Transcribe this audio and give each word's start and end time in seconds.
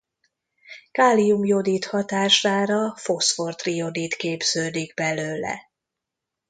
Kálium-jodid 0.91 1.85
hatására 1.85 2.95
foszfor-trijodid 2.95 4.13
képződik 4.13 4.93
belőle. 4.93 5.59